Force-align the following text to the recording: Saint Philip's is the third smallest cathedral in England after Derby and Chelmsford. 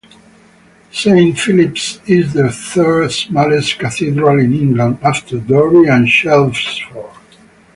Saint 0.91 1.37
Philip's 1.37 1.99
is 2.07 2.33
the 2.33 2.49
third 2.51 3.11
smallest 3.11 3.77
cathedral 3.77 4.39
in 4.39 4.51
England 4.51 4.97
after 5.03 5.37
Derby 5.39 5.87
and 5.89 6.07
Chelmsford. 6.07 7.05